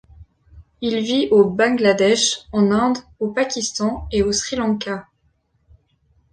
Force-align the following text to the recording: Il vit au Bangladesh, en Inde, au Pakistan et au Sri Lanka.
Il 0.81 0.99
vit 1.03 1.27
au 1.29 1.45
Bangladesh, 1.47 2.47
en 2.53 2.71
Inde, 2.71 2.97
au 3.19 3.27
Pakistan 3.27 4.07
et 4.11 4.23
au 4.23 4.31
Sri 4.31 4.55
Lanka. 4.55 5.05